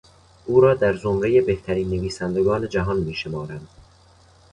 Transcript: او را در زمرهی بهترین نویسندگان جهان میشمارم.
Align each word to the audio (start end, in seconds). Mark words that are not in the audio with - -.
او 0.45 0.61
را 0.61 0.73
در 0.75 0.97
زمرهی 0.97 1.41
بهترین 1.41 1.89
نویسندگان 1.89 2.69
جهان 2.69 2.97
میشمارم. 2.99 3.67